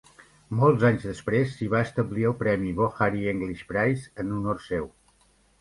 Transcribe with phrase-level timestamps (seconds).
[0.59, 4.91] Molts anys desprès, s'hi va establir el premi Bokhari English Prize en honor seu.